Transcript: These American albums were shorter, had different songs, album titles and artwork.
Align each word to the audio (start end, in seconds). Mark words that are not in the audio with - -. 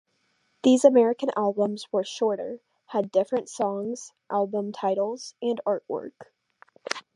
These 0.63 0.83
American 0.83 1.29
albums 1.37 1.85
were 1.91 2.03
shorter, 2.03 2.59
had 2.87 3.11
different 3.11 3.49
songs, 3.49 4.13
album 4.31 4.71
titles 4.71 5.35
and 5.43 5.61
artwork. 5.63 6.31